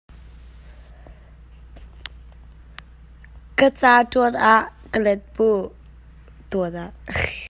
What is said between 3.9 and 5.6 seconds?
tuan ah ka let mu!